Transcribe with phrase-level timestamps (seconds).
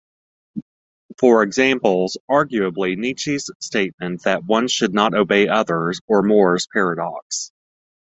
[1.19, 7.51] For examples, arguably, Nietzsche's statement that one should not obey others, or Moore's paradox.